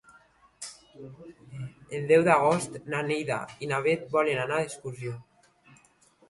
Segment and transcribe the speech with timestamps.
[1.97, 5.15] El deu d'agost na Neida i na Bet volen anar d'excursió.